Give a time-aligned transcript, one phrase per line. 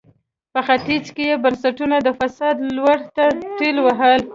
[0.53, 3.25] په ختیځ کې یې بنسټونه د فساد لور ته
[3.57, 4.21] ټېل وهل.